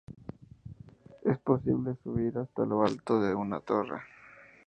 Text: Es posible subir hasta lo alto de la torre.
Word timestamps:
Es 1.23 1.37
posible 1.37 1.95
subir 2.01 2.35
hasta 2.39 2.65
lo 2.65 2.81
alto 2.83 3.21
de 3.21 3.35
la 3.45 3.59
torre. 3.59 4.01